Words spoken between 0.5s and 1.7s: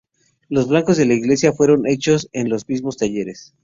bancos de la iglesia